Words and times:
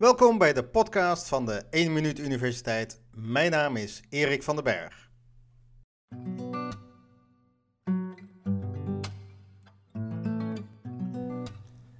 Welkom 0.00 0.38
bij 0.38 0.52
de 0.52 0.64
podcast 0.64 1.28
van 1.28 1.46
de 1.46 1.62
1 1.70 1.92
Minuut 1.92 2.18
Universiteit. 2.18 3.00
Mijn 3.14 3.50
naam 3.50 3.76
is 3.76 4.02
Erik 4.08 4.42
van 4.42 4.54
den 4.54 4.64
Berg. 4.64 5.10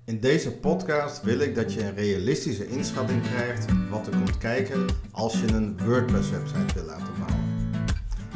In 0.04 0.20
deze 0.20 0.52
podcast 0.52 1.22
wil 1.22 1.38
ik 1.38 1.54
dat 1.54 1.72
je 1.72 1.82
een 1.82 1.94
realistische 1.94 2.66
inschatting 2.66 3.22
krijgt 3.22 3.88
wat 3.90 4.06
er 4.06 4.12
komt 4.12 4.38
kijken 4.38 4.86
als 5.10 5.40
je 5.40 5.46
een 5.46 5.78
WordPress-website 5.84 6.74
wil 6.74 6.84
laten 6.84 7.14
bouwen. 7.18 7.74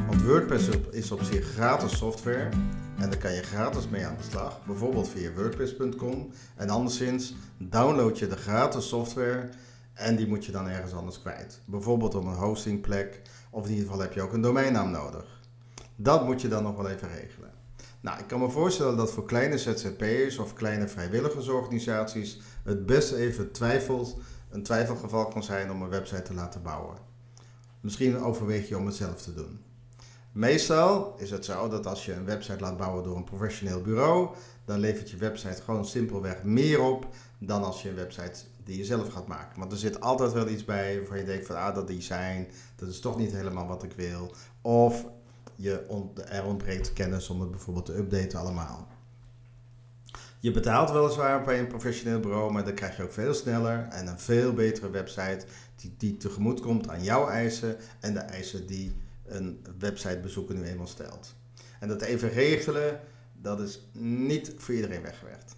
Want 0.07 0.23
WordPress 0.23 0.69
is 0.91 1.11
op 1.11 1.23
zich 1.23 1.46
gratis 1.46 1.96
software 1.96 2.49
en 2.99 3.11
daar 3.11 3.19
kan 3.19 3.33
je 3.33 3.43
gratis 3.43 3.89
mee 3.89 4.07
aan 4.07 4.17
de 4.17 4.23
slag, 4.23 4.65
bijvoorbeeld 4.67 5.09
via 5.09 5.33
WordPress.com. 5.33 6.31
En 6.57 6.71
anderszins 6.71 7.35
download 7.59 8.18
je 8.18 8.27
de 8.27 8.37
gratis 8.37 8.89
software 8.89 9.49
en 9.95 10.17
die 10.17 10.27
moet 10.27 10.45
je 10.45 10.53
dan 10.53 10.68
ergens 10.68 10.93
anders 10.93 11.21
kwijt. 11.21 11.61
Bijvoorbeeld 11.65 12.15
op 12.15 12.25
een 12.25 12.35
hostingplek 12.35 13.23
of 13.51 13.65
in 13.65 13.71
ieder 13.71 13.85
geval 13.85 14.01
heb 14.01 14.13
je 14.13 14.23
ook 14.23 14.32
een 14.32 14.41
domeinnaam 14.41 14.91
nodig. 14.91 15.41
Dat 15.96 16.25
moet 16.25 16.41
je 16.41 16.49
dan 16.49 16.63
nog 16.63 16.77
wel 16.77 16.89
even 16.89 17.09
regelen. 17.09 17.51
Nou, 18.01 18.18
ik 18.18 18.27
kan 18.27 18.41
me 18.41 18.51
voorstellen 18.51 18.96
dat 18.96 19.13
voor 19.13 19.25
kleine 19.25 19.59
ZZP'ers 19.59 20.39
of 20.39 20.54
kleine 20.54 20.89
vrijwilligersorganisaties 20.89 22.40
het 22.65 22.87
best 22.87 23.13
even 23.13 23.53
twijfelt, 23.53 24.17
een 24.51 24.63
twijfelgeval 24.63 25.29
kan 25.29 25.43
zijn 25.43 25.71
om 25.71 25.82
een 25.82 25.89
website 25.89 26.23
te 26.23 26.35
laten 26.35 26.63
bouwen. 26.63 26.96
Misschien 27.81 28.18
overweeg 28.18 28.68
je 28.68 28.76
om 28.76 28.87
het 28.87 28.95
zelf 28.95 29.23
te 29.23 29.35
doen. 29.35 29.61
Meestal 30.35 31.15
is 31.19 31.31
het 31.31 31.45
zo 31.45 31.69
dat 31.69 31.87
als 31.87 32.05
je 32.05 32.12
een 32.12 32.25
website 32.25 32.61
laat 32.61 32.77
bouwen 32.77 33.05
door 33.05 33.17
een 33.17 33.25
professioneel 33.25 33.81
bureau, 33.81 34.34
dan 34.65 34.79
levert 34.79 35.11
je 35.11 35.17
website 35.17 35.62
gewoon 35.62 35.87
simpelweg 35.87 36.43
meer 36.43 36.81
op 36.81 37.07
dan 37.39 37.65
als 37.65 37.83
je 37.83 37.89
een 37.89 37.95
website 37.95 38.41
die 38.65 38.79
je 38.79 38.84
zelf 38.84 39.12
gaat 39.12 39.27
maken. 39.27 39.59
Want 39.59 39.73
er 39.73 39.79
zit 39.79 40.01
altijd 40.01 40.33
wel 40.33 40.49
iets 40.49 40.65
bij 40.65 40.99
waarvan 40.99 41.19
je 41.19 41.25
denkt 41.25 41.47
van 41.47 41.57
ah, 41.57 41.75
dat 41.75 41.87
design, 41.87 42.49
dat 42.77 42.89
is 42.89 43.01
toch 43.01 43.17
niet 43.17 43.33
helemaal 43.33 43.67
wat 43.67 43.83
ik 43.83 43.93
wil. 43.93 44.35
Of 44.61 45.07
je 45.57 45.87
er 46.29 46.45
ontbreekt 46.45 46.93
kennis 46.93 47.29
om 47.29 47.41
het 47.41 47.51
bijvoorbeeld 47.51 47.87
te 47.87 47.97
updaten 47.97 48.39
allemaal. 48.39 48.89
Je 50.41 50.51
betaalt 50.51 50.91
weliswaar 50.91 51.43
bij 51.45 51.59
een 51.59 51.67
professioneel 51.67 52.21
bureau, 52.21 52.53
maar 52.53 52.65
dan 52.65 52.75
krijg 52.75 52.97
je 52.97 53.03
ook 53.03 53.13
veel 53.13 53.35
sneller 53.35 53.87
en 53.91 54.07
een 54.07 54.19
veel 54.19 54.53
betere 54.53 54.91
website 54.91 55.47
die, 55.77 55.95
die 55.98 56.17
tegemoet 56.17 56.61
komt 56.61 56.89
aan 56.89 57.03
jouw 57.03 57.29
eisen 57.29 57.77
en 58.01 58.15
de 58.15 58.21
eisen 58.21 58.67
die 58.67 59.03
een 59.27 59.64
websitebezoeker 59.78 60.55
nu 60.55 60.62
eenmaal 60.62 60.86
stelt. 60.86 61.34
En 61.80 61.89
dat 61.89 62.03
even 62.03 62.30
regelen, 62.30 63.00
dat 63.33 63.61
is 63.61 63.80
niet 63.92 64.53
voor 64.56 64.75
iedereen 64.75 65.03
weggewerkt. 65.03 65.55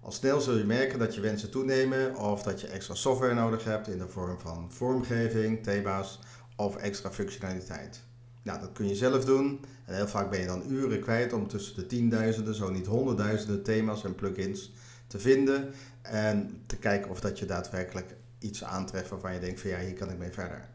Al 0.00 0.12
snel 0.12 0.40
zul 0.40 0.56
je 0.56 0.64
merken 0.64 0.98
dat 0.98 1.14
je 1.14 1.20
wensen 1.20 1.50
toenemen 1.50 2.16
of 2.16 2.42
dat 2.42 2.60
je 2.60 2.66
extra 2.66 2.94
software 2.94 3.34
nodig 3.34 3.64
hebt 3.64 3.88
in 3.88 3.98
de 3.98 4.08
vorm 4.08 4.40
van 4.40 4.72
vormgeving, 4.72 5.62
thema's 5.62 6.18
of 6.56 6.76
extra 6.76 7.10
functionaliteit. 7.10 8.00
Nou, 8.42 8.60
dat 8.60 8.72
kun 8.72 8.88
je 8.88 8.94
zelf 8.94 9.24
doen 9.24 9.64
en 9.84 9.94
heel 9.94 10.08
vaak 10.08 10.30
ben 10.30 10.40
je 10.40 10.46
dan 10.46 10.70
uren 10.70 11.00
kwijt 11.00 11.32
om 11.32 11.48
tussen 11.48 11.76
de 11.76 11.86
tienduizenden, 11.86 12.54
zo 12.54 12.70
niet 12.70 12.86
honderdduizenden 12.86 13.62
thema's 13.62 14.04
en 14.04 14.14
plugins 14.14 14.72
te 15.06 15.18
vinden 15.18 15.72
en 16.02 16.62
te 16.66 16.76
kijken 16.76 17.10
of 17.10 17.20
dat 17.20 17.38
je 17.38 17.46
daadwerkelijk 17.46 18.14
iets 18.38 18.64
aantreft 18.64 19.10
waarvan 19.10 19.34
je 19.34 19.40
denkt 19.40 19.60
van 19.60 19.70
ja, 19.70 19.78
hier 19.78 19.94
kan 19.94 20.10
ik 20.10 20.18
mee 20.18 20.32
verder. 20.32 20.68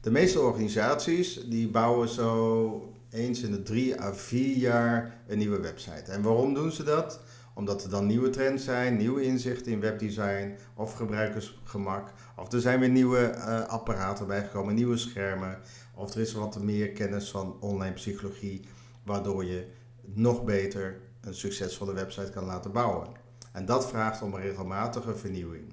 De 0.00 0.10
meeste 0.10 0.40
organisaties 0.40 1.40
die 1.48 1.68
bouwen 1.68 2.08
zo 2.08 2.94
eens 3.10 3.40
in 3.40 3.50
de 3.50 3.62
drie 3.62 4.00
à 4.00 4.14
vier 4.14 4.56
jaar 4.56 5.22
een 5.26 5.38
nieuwe 5.38 5.60
website. 5.60 6.12
En 6.12 6.22
waarom 6.22 6.54
doen 6.54 6.72
ze 6.72 6.82
dat? 6.82 7.20
Omdat 7.54 7.84
er 7.84 7.90
dan 7.90 8.06
nieuwe 8.06 8.30
trends 8.30 8.64
zijn, 8.64 8.96
nieuwe 8.96 9.22
inzichten 9.22 9.72
in 9.72 9.80
webdesign 9.80 10.56
of 10.74 10.94
gebruikersgemak. 10.94 12.12
Of 12.36 12.52
er 12.52 12.60
zijn 12.60 12.80
weer 12.80 12.88
nieuwe 12.88 13.34
uh, 13.34 13.66
apparaten 13.66 14.26
bijgekomen, 14.26 14.74
nieuwe 14.74 14.96
schermen. 14.96 15.58
Of 15.94 16.14
er 16.14 16.20
is 16.20 16.32
wat 16.32 16.62
meer 16.62 16.90
kennis 16.90 17.30
van 17.30 17.56
online 17.60 17.94
psychologie, 17.94 18.64
waardoor 19.04 19.44
je 19.44 19.66
nog 20.02 20.44
beter 20.44 21.00
een 21.20 21.34
succesvolle 21.34 21.94
website 21.94 22.30
kan 22.30 22.44
laten 22.44 22.72
bouwen. 22.72 23.08
En 23.52 23.66
dat 23.66 23.88
vraagt 23.88 24.22
om 24.22 24.34
een 24.34 24.40
regelmatige 24.40 25.16
vernieuwing. 25.16 25.72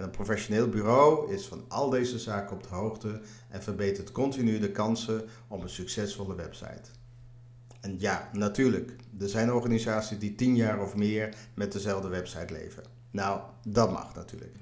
En 0.00 0.06
een 0.06 0.12
professioneel 0.12 0.68
bureau 0.68 1.32
is 1.32 1.46
van 1.46 1.64
al 1.68 1.90
deze 1.90 2.18
zaken 2.18 2.56
op 2.56 2.62
de 2.62 2.68
hoogte 2.68 3.20
en 3.48 3.62
verbetert 3.62 4.12
continu 4.12 4.58
de 4.58 4.70
kansen 4.70 5.24
op 5.48 5.62
een 5.62 5.68
succesvolle 5.68 6.34
website. 6.34 6.90
En 7.80 7.96
ja, 7.98 8.30
natuurlijk, 8.32 8.96
er 9.18 9.28
zijn 9.28 9.52
organisaties 9.52 10.18
die 10.18 10.34
tien 10.34 10.56
jaar 10.56 10.80
of 10.80 10.96
meer 10.96 11.34
met 11.54 11.72
dezelfde 11.72 12.08
website 12.08 12.52
leven. 12.52 12.82
Nou, 13.10 13.40
dat 13.64 13.92
mag 13.92 14.14
natuurlijk. 14.14 14.54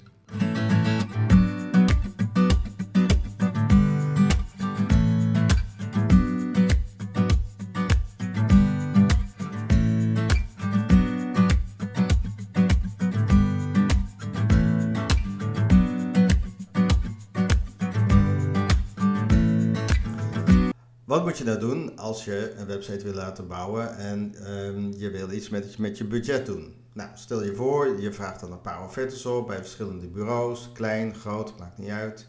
Je 21.39 21.45
nou 21.45 21.59
doen 21.59 21.97
als 21.97 22.25
je 22.25 22.55
een 22.57 22.67
website 22.67 23.05
wil 23.05 23.15
laten 23.15 23.47
bouwen 23.47 23.97
en 23.97 24.53
um, 24.53 24.93
je 24.93 25.11
wil 25.11 25.31
iets 25.31 25.49
met, 25.49 25.79
met 25.79 25.99
je 25.99 26.05
budget 26.05 26.47
doen? 26.47 26.75
Nou, 26.93 27.11
stel 27.15 27.45
je 27.45 27.55
voor, 27.55 28.01
je 28.01 28.13
vraagt 28.13 28.41
dan 28.41 28.53
een 28.53 28.61
paar 28.61 28.85
offertes 28.85 29.27
op 29.27 29.47
bij 29.47 29.57
verschillende 29.57 30.07
bureaus, 30.07 30.71
klein, 30.73 31.15
groot, 31.15 31.59
maakt 31.59 31.79
niet 31.79 31.91
uit. 31.91 32.27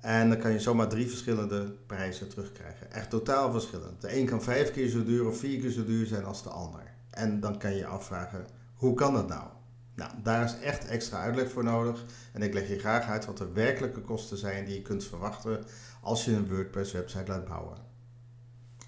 En 0.00 0.28
dan 0.28 0.38
kan 0.38 0.52
je 0.52 0.60
zomaar 0.60 0.88
drie 0.88 1.08
verschillende 1.08 1.74
prijzen 1.86 2.28
terugkrijgen. 2.28 2.92
Echt 2.92 3.10
totaal 3.10 3.52
verschillend. 3.52 4.00
De 4.00 4.16
een 4.16 4.26
kan 4.26 4.42
vijf 4.42 4.72
keer 4.72 4.88
zo 4.88 5.04
duur 5.04 5.26
of 5.26 5.38
vier 5.38 5.60
keer 5.60 5.70
zo 5.70 5.84
duur 5.84 6.06
zijn 6.06 6.24
als 6.24 6.42
de 6.42 6.50
ander. 6.50 6.94
En 7.10 7.40
dan 7.40 7.58
kan 7.58 7.70
je 7.70 7.76
je 7.76 7.86
afvragen, 7.86 8.46
hoe 8.74 8.94
kan 8.94 9.14
dat 9.14 9.28
nou? 9.28 9.44
Nou, 9.94 10.10
daar 10.22 10.44
is 10.44 10.58
echt 10.58 10.86
extra 10.86 11.18
uitleg 11.18 11.50
voor 11.50 11.64
nodig. 11.64 12.04
En 12.32 12.42
ik 12.42 12.54
leg 12.54 12.68
je 12.68 12.78
graag 12.78 13.06
uit 13.06 13.26
wat 13.26 13.38
de 13.38 13.52
werkelijke 13.52 14.00
kosten 14.00 14.36
zijn 14.36 14.64
die 14.64 14.74
je 14.74 14.82
kunt 14.82 15.04
verwachten 15.04 15.64
als 16.00 16.24
je 16.24 16.32
een 16.32 16.48
WordPress 16.48 16.92
website 16.92 17.30
laat 17.30 17.48
bouwen. 17.48 17.91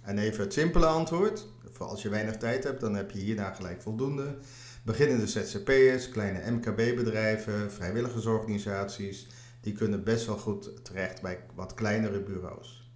En 0.05 0.19
even 0.19 0.41
het 0.41 0.53
simpele 0.53 0.87
antwoord. 0.87 1.47
Voor 1.71 1.87
als 1.87 2.03
je 2.03 2.09
weinig 2.09 2.37
tijd 2.37 2.65
hebt, 2.65 2.81
dan 2.81 2.95
heb 2.95 3.11
je 3.11 3.19
hierna 3.19 3.53
gelijk 3.53 3.83
voldoende. 3.83 4.37
Beginnende 4.83 5.27
ZZP'ers, 5.27 6.09
kleine 6.09 6.51
MKB-bedrijven, 6.51 7.73
vrijwilligersorganisaties, 7.73 9.29
die 9.61 9.73
kunnen 9.73 10.05
best 10.05 10.27
wel 10.27 10.39
goed 10.39 10.85
terecht 10.85 11.23
bij 11.23 11.39
wat 11.55 11.75
kleinere 11.75 12.21
bureaus. 12.21 12.91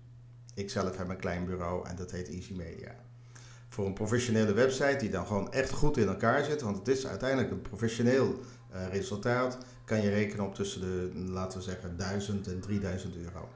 Ik 0.54 0.70
zelf 0.70 0.96
heb 0.96 1.08
een 1.08 1.16
klein 1.16 1.46
bureau 1.46 1.88
en 1.88 1.96
dat 1.96 2.10
heet 2.10 2.28
Easy 2.28 2.52
Media 2.52 3.06
voor 3.69 3.86
een 3.86 3.92
professionele 3.92 4.52
website 4.52 4.96
die 4.98 5.10
dan 5.10 5.26
gewoon 5.26 5.52
echt 5.52 5.70
goed 5.70 5.96
in 5.96 6.08
elkaar 6.08 6.44
zit, 6.44 6.62
want 6.62 6.78
het 6.78 6.88
is 6.88 7.06
uiteindelijk 7.06 7.50
een 7.50 7.62
professioneel 7.62 8.40
uh, 8.75 8.88
resultaat, 8.92 9.58
kan 9.84 10.02
je 10.02 10.10
rekenen 10.10 10.44
op 10.44 10.54
tussen 10.54 10.80
de, 10.80 11.10
laten 11.30 11.58
we 11.58 11.64
zeggen, 11.64 11.96
1000 11.96 12.46
en 12.46 12.60
3000 12.60 13.16
euro. 13.16 13.48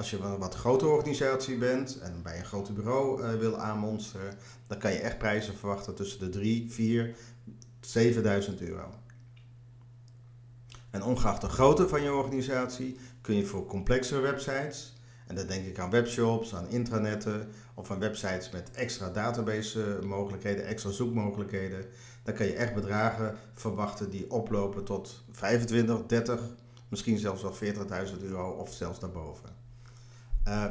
Als 0.00 0.10
je 0.10 0.18
een 0.18 0.38
wat 0.38 0.54
grotere 0.54 0.90
organisatie 0.90 1.56
bent 1.56 1.98
en 1.98 2.22
bij 2.22 2.38
een 2.38 2.44
groter 2.44 2.74
bureau 2.74 3.22
uh, 3.22 3.34
wil 3.34 3.58
aanmonsteren, 3.58 4.34
dan 4.66 4.78
kan 4.78 4.92
je 4.92 4.98
echt 4.98 5.18
prijzen 5.18 5.56
verwachten 5.56 5.94
tussen 5.94 6.20
de 6.20 6.28
3, 6.28 6.72
4, 6.72 7.16
7000 7.80 8.60
euro. 8.60 8.94
En 10.90 11.02
ongeacht 11.02 11.40
de 11.40 11.48
grootte 11.48 11.88
van 11.88 12.02
je 12.02 12.12
organisatie 12.12 12.98
kun 13.20 13.34
je 13.34 13.46
voor 13.46 13.66
complexere 13.66 14.20
websites 14.20 14.96
en 15.26 15.34
dan 15.34 15.46
denk 15.46 15.66
ik 15.66 15.78
aan 15.78 15.90
webshops, 15.90 16.54
aan 16.54 16.68
intranetten 16.68 17.48
of 17.74 17.90
aan 17.90 17.98
websites 17.98 18.50
met 18.50 18.70
extra 18.70 19.10
database 19.10 19.98
mogelijkheden, 20.02 20.66
extra 20.66 20.90
zoekmogelijkheden. 20.90 21.84
Dan 22.22 22.34
kan 22.34 22.46
je 22.46 22.54
echt 22.54 22.74
bedragen 22.74 23.36
verwachten 23.54 24.10
die 24.10 24.30
oplopen 24.30 24.84
tot 24.84 25.24
25, 25.30 26.06
30, 26.06 26.40
misschien 26.88 27.18
zelfs 27.18 27.42
wel 27.42 27.54
40.000 27.54 28.22
euro 28.22 28.50
of 28.50 28.72
zelfs 28.72 28.98
daarboven. 28.98 29.60
Uh, 30.48 30.64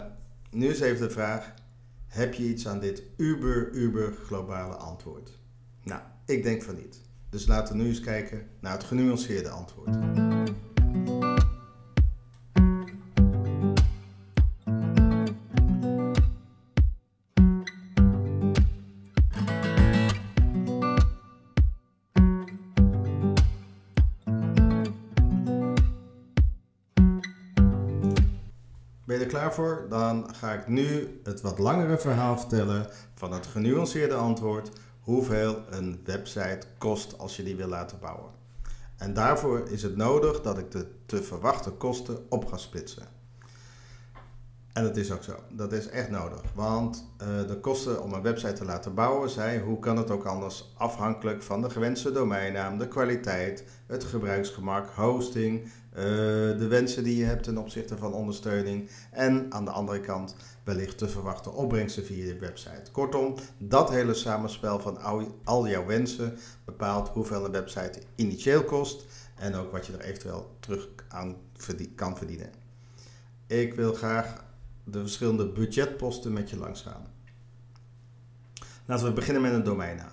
nu 0.51 0.67
is 0.67 0.79
even 0.79 1.07
de 1.07 1.13
vraag, 1.13 1.53
heb 2.07 2.33
je 2.33 2.43
iets 2.43 2.67
aan 2.67 2.79
dit 2.79 3.03
uber, 3.17 3.71
uber 3.71 4.13
globale 4.25 4.75
antwoord? 4.75 5.39
Nou, 5.83 6.01
ik 6.25 6.43
denk 6.43 6.61
van 6.61 6.75
niet. 6.75 7.01
Dus 7.29 7.47
laten 7.47 7.75
we 7.77 7.81
nu 7.81 7.89
eens 7.89 7.99
kijken 7.99 8.47
naar 8.59 8.71
het 8.71 8.83
genuanceerde 8.83 9.49
antwoord. 9.49 9.95
Dan 29.89 30.35
ga 30.35 30.53
ik 30.53 30.67
nu 30.67 31.19
het 31.23 31.41
wat 31.41 31.59
langere 31.59 31.97
verhaal 31.97 32.37
vertellen 32.37 32.87
van 33.13 33.31
het 33.31 33.47
genuanceerde 33.47 34.15
antwoord 34.15 34.69
hoeveel 34.99 35.57
een 35.69 36.01
website 36.05 36.61
kost 36.77 37.17
als 37.17 37.35
je 37.35 37.43
die 37.43 37.55
wil 37.55 37.67
laten 37.67 37.99
bouwen. 37.99 38.31
En 38.97 39.13
daarvoor 39.13 39.69
is 39.69 39.83
het 39.83 39.95
nodig 39.95 40.41
dat 40.41 40.57
ik 40.57 40.71
de 40.71 40.87
te 41.05 41.23
verwachte 41.23 41.71
kosten 41.71 42.25
op 42.29 42.45
ga 42.45 42.57
splitsen. 42.57 43.07
En 44.73 44.83
dat 44.83 44.97
is 44.97 45.11
ook 45.11 45.23
zo. 45.23 45.35
Dat 45.49 45.73
is 45.73 45.89
echt 45.89 46.09
nodig. 46.09 46.41
Want 46.53 47.05
uh, 47.21 47.47
de 47.47 47.59
kosten 47.59 48.03
om 48.03 48.13
een 48.13 48.21
website 48.21 48.53
te 48.53 48.65
laten 48.65 48.93
bouwen 48.93 49.29
zijn, 49.29 49.61
hoe 49.61 49.79
kan 49.79 49.97
het 49.97 50.11
ook 50.11 50.25
anders, 50.25 50.73
afhankelijk 50.77 51.43
van 51.43 51.61
de 51.61 51.69
gewenste 51.69 52.11
domeinnaam, 52.11 52.77
de 52.77 52.87
kwaliteit, 52.87 53.63
het 53.87 54.03
gebruiksgemak, 54.03 54.89
hosting, 54.89 55.71
uh, 55.89 56.03
de 56.59 56.67
wensen 56.69 57.03
die 57.03 57.17
je 57.17 57.25
hebt 57.25 57.43
ten 57.43 57.57
opzichte 57.57 57.97
van 57.97 58.13
ondersteuning 58.13 58.89
en 59.11 59.45
aan 59.49 59.65
de 59.65 59.71
andere 59.71 59.99
kant 59.99 60.35
wellicht 60.63 60.97
te 60.97 61.09
verwachten 61.09 61.53
opbrengsten 61.53 62.05
via 62.05 62.25
je 62.25 62.37
website. 62.37 62.91
Kortom, 62.91 63.35
dat 63.57 63.89
hele 63.89 64.13
samenspel 64.13 64.79
van 64.79 65.01
al 65.43 65.67
jouw 65.67 65.85
wensen 65.85 66.37
bepaalt 66.65 67.09
hoeveel 67.09 67.45
een 67.45 67.51
website 67.51 68.01
initieel 68.15 68.63
kost 68.63 69.05
en 69.35 69.55
ook 69.55 69.71
wat 69.71 69.85
je 69.85 69.93
er 69.93 70.01
eventueel 70.01 70.55
terug 70.59 70.87
aan 71.07 71.35
kan 71.95 72.17
verdienen. 72.17 72.49
Ik 73.47 73.73
wil 73.73 73.93
graag 73.93 74.43
de 74.83 74.99
verschillende 74.99 75.47
budgetposten 75.51 76.33
met 76.33 76.49
je 76.49 76.57
langs 76.57 76.81
gaan. 76.81 77.07
Laten 78.85 79.05
we 79.05 79.13
beginnen 79.13 79.41
met 79.41 79.53
een 79.53 79.63
domeinnaam. 79.63 80.11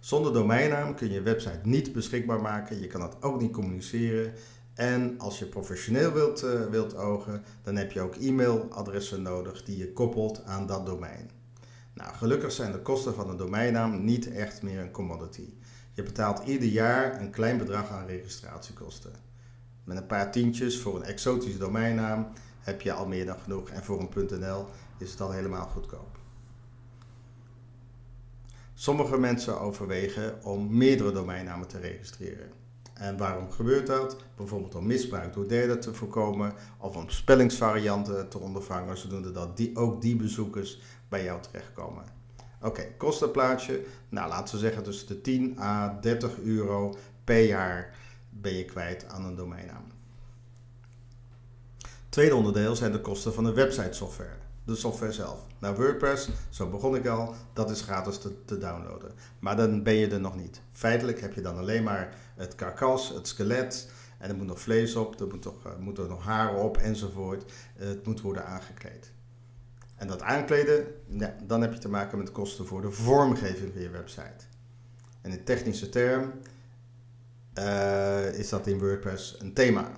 Zonder 0.00 0.32
domeinnaam 0.32 0.94
kun 0.94 1.08
je 1.08 1.12
je 1.12 1.22
website 1.22 1.60
niet 1.62 1.92
beschikbaar 1.92 2.40
maken, 2.40 2.80
je 2.80 2.86
kan 2.86 3.02
het 3.02 3.22
ook 3.22 3.40
niet 3.40 3.52
communiceren. 3.52 4.32
En 4.74 5.18
als 5.18 5.38
je 5.38 5.46
professioneel 5.46 6.12
wilt, 6.12 6.44
uh, 6.44 6.66
wilt 6.66 6.96
ogen, 6.96 7.44
dan 7.62 7.76
heb 7.76 7.92
je 7.92 8.00
ook 8.00 8.14
e-mailadressen 8.14 9.22
nodig 9.22 9.64
die 9.64 9.76
je 9.76 9.92
koppelt 9.92 10.44
aan 10.44 10.66
dat 10.66 10.86
domein. 10.86 11.30
Nou, 11.94 12.14
gelukkig 12.14 12.52
zijn 12.52 12.72
de 12.72 12.82
kosten 12.82 13.14
van 13.14 13.30
een 13.30 13.36
domeinnaam 13.36 14.04
niet 14.04 14.32
echt 14.32 14.62
meer 14.62 14.80
een 14.80 14.90
commodity. 14.90 15.52
Je 15.92 16.02
betaalt 16.02 16.46
ieder 16.46 16.68
jaar 16.68 17.20
een 17.20 17.30
klein 17.30 17.58
bedrag 17.58 17.90
aan 17.90 18.06
registratiekosten. 18.06 19.12
Met 19.84 19.96
een 19.96 20.06
paar 20.06 20.30
tientjes 20.30 20.80
voor 20.80 20.96
een 20.96 21.02
exotische 21.02 21.58
domeinnaam 21.58 22.28
heb 22.60 22.80
je 22.80 22.92
al 22.92 23.06
meer 23.06 23.26
dan 23.26 23.38
genoeg. 23.38 23.70
En 23.70 23.84
voor 23.84 24.00
een 24.00 24.40
.nl 24.40 24.66
is 24.98 25.10
het 25.10 25.20
al 25.20 25.30
helemaal 25.30 25.66
goedkoop. 25.66 26.18
Sommige 28.74 29.18
mensen 29.18 29.60
overwegen 29.60 30.44
om 30.44 30.76
meerdere 30.76 31.12
domeinnamen 31.12 31.68
te 31.68 31.78
registreren. 31.78 32.50
En 33.00 33.16
waarom 33.16 33.50
gebeurt 33.50 33.86
dat? 33.86 34.16
Bijvoorbeeld 34.36 34.74
om 34.74 34.86
misbruik 34.86 35.32
door 35.32 35.48
derden 35.48 35.80
te 35.80 35.94
voorkomen 35.94 36.52
of 36.78 36.96
om 36.96 37.08
spellingsvarianten 37.08 38.28
te 38.28 38.38
ondervangen, 38.38 38.96
zodat 38.96 39.34
dat 39.34 39.56
die, 39.56 39.76
ook 39.76 40.02
die 40.02 40.16
bezoekers 40.16 40.80
bij 41.08 41.24
jou 41.24 41.40
terechtkomen. 41.42 42.04
Oké, 42.62 42.86
kostenplaatje. 42.96 43.84
Nou, 44.08 44.28
laten 44.28 44.54
we 44.54 44.60
zeggen 44.60 44.82
tussen 44.82 45.06
de 45.06 45.20
10 45.20 45.58
à 45.60 45.98
30 46.00 46.38
euro 46.38 46.96
per 47.24 47.44
jaar 47.44 47.96
ben 48.30 48.54
je 48.54 48.64
kwijt 48.64 49.08
aan 49.08 49.24
een 49.24 49.34
domeinnaam. 49.34 49.84
Tweede 52.08 52.34
onderdeel 52.34 52.76
zijn 52.76 52.92
de 52.92 53.00
kosten 53.00 53.34
van 53.34 53.44
de 53.44 53.52
website 53.52 53.92
software. 53.92 54.39
De 54.70 54.76
software 54.76 55.12
zelf. 55.12 55.46
Nou, 55.58 55.76
WordPress, 55.76 56.28
zo 56.50 56.68
begon 56.68 56.96
ik 56.96 57.06
al, 57.06 57.34
dat 57.52 57.70
is 57.70 57.80
gratis 57.80 58.18
te, 58.18 58.58
downloaden. 58.58 59.12
Maar 59.38 59.56
dan 59.56 59.82
ben 59.82 59.94
je 59.94 60.08
er 60.08 60.20
nog 60.20 60.36
niet. 60.36 60.60
Feitelijk 60.72 61.20
heb 61.20 61.34
je 61.34 61.40
dan 61.40 61.58
alleen 61.58 61.82
maar 61.82 62.14
het 62.36 62.54
karkas, 62.54 63.08
het 63.08 63.28
skelet. 63.28 63.90
En 64.18 64.30
er 64.30 64.36
moet 64.36 64.46
nog 64.46 64.60
vlees 64.60 64.96
op, 64.96 65.20
er 65.20 65.26
moet, 65.26 65.42
toch, 65.42 65.66
uh, 65.66 65.76
moeten 65.78 66.08
nog 66.08 66.24
haren 66.24 66.62
op 66.62 66.76
enzovoort. 66.76 67.52
het 67.76 68.06
moet 68.06 68.20
worden 68.20 68.46
aangekleed. 68.46 69.12
En 69.96 70.06
dat 70.06 70.22
aankleden, 70.22 70.86
dan 71.46 71.60
heb 71.60 71.72
je 71.72 71.78
te 71.78 71.88
maken 71.88 72.18
met 72.18 72.32
kosten 72.32 72.66
voor 72.66 72.80
de 72.80 72.90
vormgeving 72.90 73.72
van 73.72 73.82
je 73.82 73.90
website. 73.90 74.44
En 75.20 75.30
in 75.30 75.44
technische 75.44 75.88
term 75.88 76.32
uh, 77.58 78.38
is 78.38 78.48
dat 78.48 78.66
in 78.66 78.78
WordPress 78.78 79.36
een 79.40 79.52
thema. 79.52 79.90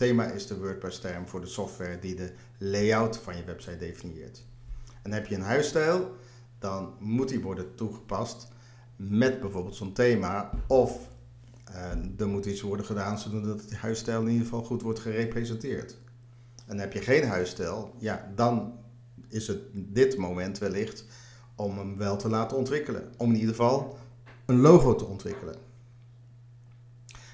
Thema 0.00 0.24
is 0.24 0.46
de 0.46 0.58
WordPress-term 0.58 1.28
voor 1.28 1.40
de 1.40 1.46
software 1.46 1.98
die 1.98 2.14
de 2.14 2.32
layout 2.58 3.16
van 3.16 3.36
je 3.36 3.44
website 3.44 3.76
definieert. 3.76 4.44
En 5.02 5.12
heb 5.12 5.26
je 5.26 5.34
een 5.34 5.40
huisstijl, 5.40 6.14
dan 6.58 6.94
moet 6.98 7.28
die 7.28 7.40
worden 7.40 7.74
toegepast 7.74 8.48
met 8.96 9.40
bijvoorbeeld 9.40 9.74
zo'n 9.74 9.92
thema. 9.92 10.50
Of 10.66 11.08
uh, 11.70 12.20
er 12.20 12.28
moet 12.28 12.46
iets 12.46 12.60
worden 12.60 12.86
gedaan 12.86 13.18
zodat 13.18 13.68
de 13.68 13.76
huisstijl 13.76 14.20
in 14.20 14.28
ieder 14.28 14.44
geval 14.44 14.62
goed 14.62 14.82
wordt 14.82 15.00
gerepresenteerd. 15.00 15.96
En 16.66 16.78
heb 16.78 16.92
je 16.92 17.00
geen 17.00 17.24
huisstijl, 17.24 17.94
ja, 17.98 18.32
dan 18.34 18.78
is 19.28 19.46
het 19.46 19.60
dit 19.72 20.16
moment 20.16 20.58
wellicht 20.58 21.04
om 21.54 21.78
hem 21.78 21.96
wel 21.96 22.16
te 22.16 22.28
laten 22.28 22.56
ontwikkelen. 22.56 23.12
Om 23.16 23.28
in 23.28 23.38
ieder 23.38 23.54
geval 23.54 23.98
een 24.46 24.60
logo 24.60 24.94
te 24.94 25.04
ontwikkelen. 25.04 25.69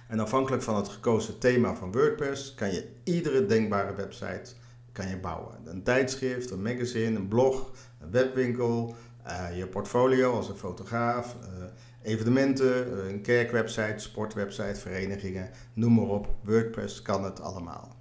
En 0.09 0.21
afhankelijk 0.21 0.63
van 0.63 0.77
het 0.77 0.89
gekozen 0.89 1.39
thema 1.39 1.75
van 1.75 1.93
WordPress 1.93 2.55
kan 2.55 2.73
je 2.73 2.89
iedere 3.05 3.47
denkbare 3.47 3.95
website 3.95 4.55
kan 4.93 5.09
je 5.09 5.17
bouwen. 5.17 5.55
Een 5.65 5.83
tijdschrift, 5.83 6.51
een 6.51 6.63
magazine, 6.63 7.19
een 7.19 7.29
blog, 7.29 7.71
een 8.01 8.11
webwinkel, 8.11 8.95
uh, 9.27 9.59
je 9.59 9.67
portfolio 9.67 10.33
als 10.33 10.49
een 10.49 10.57
fotograaf, 10.57 11.37
uh, 11.41 11.65
evenementen, 12.03 12.89
uh, 12.93 13.09
een 13.09 13.21
kerkwebsite, 13.21 13.99
sportwebsite, 13.99 14.81
verenigingen, 14.81 15.51
noem 15.73 15.95
maar 15.95 16.09
op. 16.09 16.35
WordPress 16.43 17.03
kan 17.03 17.25
het 17.25 17.41
allemaal. 17.41 17.97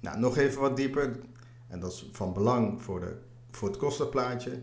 Nou, 0.00 0.18
nog 0.18 0.36
even 0.36 0.60
wat 0.60 0.76
dieper, 0.76 1.18
en 1.68 1.80
dat 1.80 1.92
is 1.92 2.08
van 2.12 2.32
belang 2.32 2.82
voor, 2.82 3.00
de, 3.00 3.16
voor 3.50 3.68
het 3.68 3.76
kostenplaatje. 3.76 4.60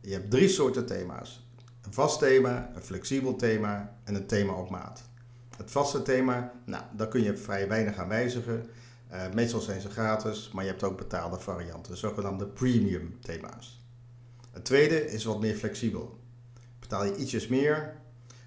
Je 0.00 0.12
hebt 0.12 0.30
drie 0.30 0.48
soorten 0.48 0.86
thema's. 0.86 1.48
Een 1.82 1.92
vast 1.92 2.18
thema, 2.18 2.70
een 2.74 2.82
flexibel 2.82 3.36
thema 3.36 3.96
en 4.04 4.14
een 4.14 4.26
thema 4.26 4.52
op 4.52 4.70
maat. 4.70 5.07
Het 5.58 5.70
vaste 5.70 6.02
thema, 6.02 6.52
nou, 6.64 6.82
daar 6.96 7.08
kun 7.08 7.22
je 7.22 7.36
vrij 7.36 7.68
weinig 7.68 7.96
aan 7.96 8.08
wijzigen. 8.08 8.66
Uh, 9.12 9.32
meestal 9.34 9.60
zijn 9.60 9.80
ze 9.80 9.90
gratis, 9.90 10.50
maar 10.52 10.64
je 10.64 10.70
hebt 10.70 10.82
ook 10.82 10.96
betaalde 10.96 11.38
varianten, 11.38 11.96
zogenaamde 11.96 12.46
premium 12.46 13.18
thema's. 13.20 13.86
Het 14.50 14.64
tweede 14.64 15.10
is 15.10 15.24
wat 15.24 15.40
meer 15.40 15.54
flexibel. 15.54 16.18
Betaal 16.80 17.04
je 17.04 17.16
ietsjes 17.16 17.46
meer 17.46 17.96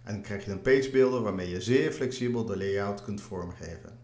en 0.04 0.14
dan 0.14 0.22
krijg 0.22 0.46
je 0.46 0.52
een 0.52 0.62
pagebuilder 0.62 1.22
waarmee 1.22 1.50
je 1.50 1.62
zeer 1.62 1.92
flexibel 1.92 2.46
de 2.46 2.58
layout 2.58 3.04
kunt 3.04 3.22
vormgeven. 3.22 4.00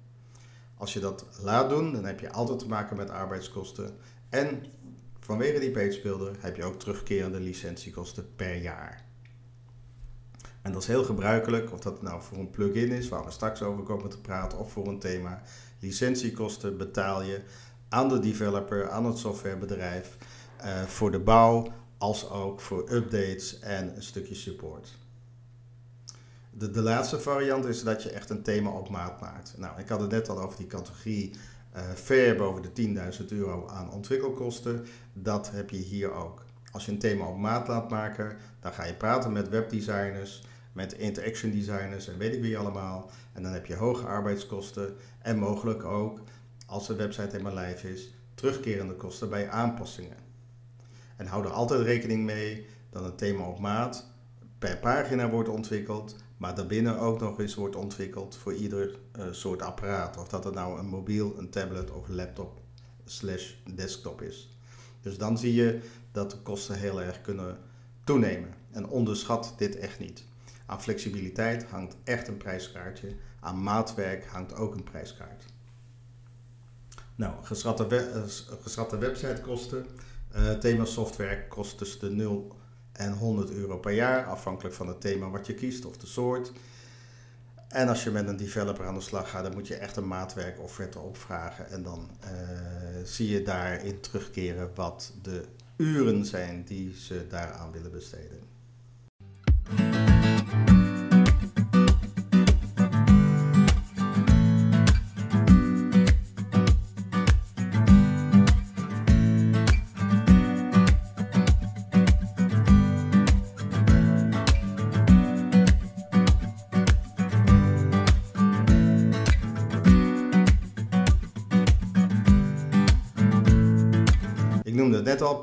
Als 0.77 0.93
je 0.93 0.99
dat 0.99 1.25
laat 1.41 1.69
doen, 1.69 1.93
dan 1.93 2.05
heb 2.05 2.19
je 2.19 2.31
altijd 2.31 2.59
te 2.59 2.67
maken 2.67 2.97
met 2.97 3.09
arbeidskosten 3.09 3.97
en 4.29 4.63
vanwege 5.19 5.59
die 5.59 5.71
pagebuilder 5.71 6.35
heb 6.39 6.55
je 6.55 6.63
ook 6.63 6.79
terugkerende 6.79 7.39
licentiekosten 7.39 8.35
per 8.35 8.55
jaar. 8.55 9.06
En 10.67 10.73
dat 10.73 10.81
is 10.81 10.87
heel 10.87 11.03
gebruikelijk, 11.03 11.73
of 11.73 11.79
dat 11.79 12.01
nou 12.01 12.21
voor 12.21 12.37
een 12.37 12.49
plugin 12.49 12.91
is, 12.91 13.09
waar 13.09 13.25
we 13.25 13.31
straks 13.31 13.61
over 13.61 13.83
komen 13.83 14.09
te 14.09 14.21
praten, 14.21 14.59
of 14.59 14.71
voor 14.71 14.87
een 14.87 14.99
thema. 14.99 15.41
Licentiekosten 15.79 16.77
betaal 16.77 17.21
je 17.21 17.41
aan 17.89 18.09
de 18.09 18.19
developer, 18.19 18.89
aan 18.89 19.05
het 19.05 19.17
softwarebedrijf, 19.17 20.17
uh, 20.65 20.81
voor 20.81 21.11
de 21.11 21.19
bouw, 21.19 21.67
als 21.97 22.29
ook 22.29 22.61
voor 22.61 22.91
updates 22.91 23.59
en 23.59 23.95
een 23.95 24.03
stukje 24.03 24.35
support. 24.35 24.97
De, 26.51 26.71
de 26.71 26.81
laatste 26.81 27.19
variant 27.19 27.65
is 27.65 27.83
dat 27.83 28.03
je 28.03 28.09
echt 28.09 28.29
een 28.29 28.43
thema 28.43 28.69
op 28.69 28.89
maat 28.89 29.21
maakt. 29.21 29.53
Nou, 29.57 29.79
ik 29.79 29.89
had 29.89 30.01
het 30.01 30.11
net 30.11 30.29
al 30.29 30.41
over 30.41 30.57
die 30.57 30.67
categorie 30.67 31.33
uh, 31.75 31.81
ver 31.93 32.35
boven 32.35 32.73
de 32.73 33.13
10.000 33.21 33.25
euro 33.27 33.67
aan 33.67 33.91
ontwikkelkosten. 33.91 34.85
Dat 35.13 35.51
heb 35.51 35.69
je 35.69 35.77
hier 35.77 36.11
ook. 36.11 36.43
Als 36.71 36.85
je 36.85 36.91
een 36.91 36.99
thema 36.99 37.25
op 37.25 37.37
maat 37.37 37.67
laat 37.67 37.89
maken, 37.89 38.37
dan 38.59 38.73
ga 38.73 38.83
je 38.83 38.93
praten 38.93 39.31
met 39.31 39.49
webdesigners 39.49 40.41
met 40.77 40.93
interaction 40.93 41.51
designers 41.51 42.07
en 42.07 42.17
weet 42.17 42.33
ik 42.33 42.41
wie 42.41 42.57
allemaal. 42.57 43.11
En 43.33 43.43
dan 43.43 43.51
heb 43.51 43.65
je 43.65 43.75
hoge 43.75 44.05
arbeidskosten 44.05 44.95
en 45.21 45.39
mogelijk 45.39 45.83
ook, 45.83 46.19
als 46.65 46.87
de 46.87 46.95
website 46.95 47.29
helemaal 47.31 47.65
live 47.65 47.93
is, 47.93 48.13
terugkerende 48.33 48.93
kosten 48.93 49.29
bij 49.29 49.49
aanpassingen. 49.49 50.17
En 51.15 51.25
hou 51.25 51.45
er 51.45 51.51
altijd 51.51 51.81
rekening 51.81 52.23
mee 52.23 52.65
dat 52.89 53.03
een 53.03 53.15
thema 53.15 53.47
op 53.47 53.59
maat 53.59 54.05
per 54.57 54.77
pagina 54.77 55.29
wordt 55.29 55.49
ontwikkeld, 55.49 56.15
maar 56.37 56.55
daarbinnen 56.55 56.99
ook 56.99 57.19
nog 57.19 57.39
eens 57.39 57.55
wordt 57.55 57.75
ontwikkeld 57.75 58.35
voor 58.35 58.53
ieder 58.53 58.99
uh, 59.17 59.25
soort 59.31 59.61
apparaat. 59.61 60.17
Of 60.17 60.27
dat 60.27 60.43
het 60.43 60.53
nou 60.53 60.79
een 60.79 60.87
mobiel, 60.87 61.37
een 61.37 61.49
tablet 61.49 61.91
of 61.91 62.07
laptop 62.07 62.61
slash 63.05 63.53
desktop 63.75 64.21
is. 64.21 64.57
Dus 65.01 65.17
dan 65.17 65.37
zie 65.37 65.53
je 65.53 65.79
dat 66.11 66.31
de 66.31 66.37
kosten 66.37 66.75
heel 66.75 67.01
erg 67.01 67.21
kunnen 67.21 67.57
toenemen. 68.03 68.53
En 68.71 68.87
onderschat 68.87 69.53
dit 69.57 69.75
echt 69.75 69.99
niet. 69.99 70.25
Aan 70.67 70.81
flexibiliteit 70.81 71.63
hangt 71.63 71.95
echt 72.03 72.27
een 72.27 72.37
prijskaartje. 72.37 73.15
Aan 73.39 73.63
maatwerk 73.63 74.25
hangt 74.25 74.55
ook 74.55 74.75
een 74.75 74.83
prijskaart. 74.83 75.43
Nou, 77.15 77.33
geschatte, 77.43 77.87
we 77.87 78.91
eh, 78.91 78.99
websitekosten. 78.99 79.85
Uh, 80.35 80.51
thema 80.51 80.85
software 80.85 81.47
kost 81.47 81.77
tussen 81.77 81.99
de 81.99 82.09
0 82.09 82.55
en 82.91 83.13
100 83.13 83.51
euro 83.51 83.77
per 83.77 83.91
jaar, 83.91 84.25
afhankelijk 84.25 84.75
van 84.75 84.87
het 84.87 85.01
thema 85.01 85.29
wat 85.29 85.47
je 85.47 85.53
kiest 85.53 85.85
of 85.85 85.97
de 85.97 86.07
soort. 86.07 86.51
En 87.67 87.87
als 87.87 88.03
je 88.03 88.11
met 88.11 88.27
een 88.27 88.37
developer 88.37 88.85
aan 88.85 88.93
de 88.93 89.01
slag 89.01 89.29
gaat, 89.29 89.43
dan 89.43 89.53
moet 89.53 89.67
je 89.67 89.75
echt 89.75 89.95
een 89.95 90.07
maatwerk 90.07 90.59
offerte 90.59 90.99
opvragen. 90.99 91.69
En 91.69 91.83
dan 91.83 92.09
uh, 92.23 92.29
zie 93.03 93.29
je 93.29 93.41
daarin 93.41 93.99
terugkeren 93.99 94.71
wat 94.75 95.13
de 95.21 95.45
uren 95.77 96.25
zijn 96.25 96.63
die 96.63 96.95
ze 96.95 97.27
daaraan 97.27 97.71
willen 97.71 97.91
besteden. 97.91 98.39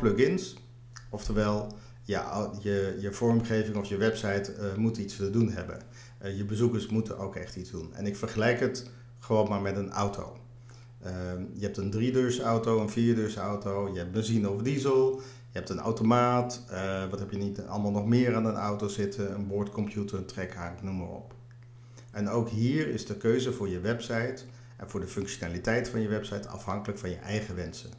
Plugins. 0.04 0.56
Oftewel, 1.10 1.72
ja, 2.02 2.50
je, 2.60 2.96
je 3.00 3.12
vormgeving 3.12 3.76
of 3.76 3.88
je 3.88 3.96
website 3.96 4.54
uh, 4.58 4.74
moet 4.74 4.96
iets 4.96 5.16
te 5.16 5.30
doen 5.30 5.50
hebben. 5.50 5.78
Uh, 6.22 6.36
je 6.36 6.44
bezoekers 6.44 6.88
moeten 6.88 7.18
ook 7.18 7.36
echt 7.36 7.56
iets 7.56 7.70
doen. 7.70 7.94
En 7.94 8.06
ik 8.06 8.16
vergelijk 8.16 8.60
het 8.60 8.90
gewoon 9.18 9.48
maar 9.48 9.60
met 9.60 9.76
een 9.76 9.90
auto. 9.90 10.36
Uh, 11.06 11.10
je 11.52 11.64
hebt 11.64 11.76
een 11.76 11.90
driedeursauto, 11.90 12.80
een 12.80 12.90
vierdeursauto, 12.90 13.88
je 13.92 13.98
hebt 13.98 14.12
benzine 14.12 14.50
of 14.50 14.62
diesel, 14.62 15.20
je 15.50 15.58
hebt 15.58 15.68
een 15.68 15.78
automaat, 15.78 16.64
uh, 16.70 17.10
wat 17.10 17.18
heb 17.18 17.30
je 17.30 17.36
niet 17.36 17.60
allemaal 17.60 17.90
nog 17.90 18.06
meer 18.06 18.34
aan 18.34 18.46
een 18.46 18.54
auto 18.54 18.88
zitten, 18.88 19.34
een 19.34 19.46
boordcomputer, 19.46 20.18
een 20.18 20.26
trekhaak, 20.26 20.82
noem 20.82 20.96
maar 20.96 21.08
op. 21.08 21.34
En 22.10 22.28
ook 22.28 22.48
hier 22.48 22.88
is 22.88 23.06
de 23.06 23.16
keuze 23.16 23.52
voor 23.52 23.68
je 23.68 23.80
website 23.80 24.42
en 24.76 24.90
voor 24.90 25.00
de 25.00 25.06
functionaliteit 25.06 25.88
van 25.88 26.00
je 26.00 26.08
website 26.08 26.48
afhankelijk 26.48 26.98
van 26.98 27.10
je 27.10 27.16
eigen 27.16 27.54
wensen. 27.54 27.90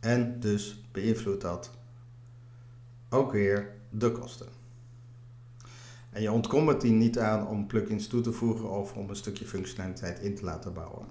En 0.00 0.40
dus 0.40 0.87
beïnvloedt 1.00 1.42
dat 1.42 1.70
ook 3.10 3.32
weer 3.32 3.70
de 3.90 4.12
kosten. 4.12 4.46
En 6.10 6.22
je 6.22 6.32
ontkomt 6.32 6.68
het 6.68 6.80
die 6.80 6.92
niet 6.92 7.18
aan 7.18 7.46
om 7.46 7.66
plugins 7.66 8.06
toe 8.06 8.20
te 8.20 8.32
voegen 8.32 8.70
of 8.70 8.92
om 8.92 9.08
een 9.08 9.16
stukje 9.16 9.44
functionaliteit 9.44 10.20
in 10.20 10.34
te 10.34 10.44
laten 10.44 10.72
bouwen. 10.72 11.06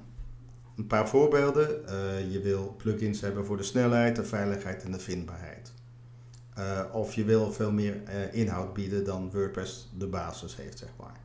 Een 0.78 0.88
paar 0.88 1.10
voorbeelden. 1.10 1.82
Uh, 1.86 2.32
je 2.32 2.42
wil 2.42 2.76
plugins 2.78 3.22
hebben 3.22 3.46
voor 3.46 3.58
de 3.58 3.64
snelheid, 3.64 4.16
de 4.16 4.24
veiligheid 4.24 4.84
en 4.84 4.92
de 4.92 5.00
vindbaarheid. 5.00 5.74
Uh, 6.58 6.82
of 6.92 7.14
je 7.14 7.24
wil 7.24 7.52
veel 7.52 7.72
meer 7.72 7.96
uh, 7.96 8.34
inhoud 8.34 8.74
bieden 8.74 9.06
dan 9.06 9.32
WordPress 9.32 9.92
de 9.98 10.08
basis 10.08 10.56
heeft, 10.56 10.78
zeg 10.78 10.90
maar. 11.00 11.20